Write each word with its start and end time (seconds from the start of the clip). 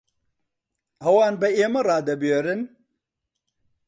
ئەوان 1.01 1.33
بە 1.41 1.47
ئێمە 1.57 1.81
ڕادەبوێرن؟ 1.87 2.61